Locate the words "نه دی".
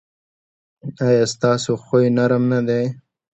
2.51-2.83